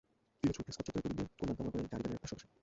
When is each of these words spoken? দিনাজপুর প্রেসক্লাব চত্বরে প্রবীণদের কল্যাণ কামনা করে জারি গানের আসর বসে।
দিনাজপুর 0.39 0.63
প্রেসক্লাব 0.65 0.85
চত্বরে 0.87 1.01
প্রবীণদের 1.03 1.27
কল্যাণ 1.39 1.55
কামনা 1.59 1.67
করে 1.71 1.79
জারি 1.91 2.03
গানের 2.11 2.23
আসর 2.25 2.37
বসে। 2.39 2.47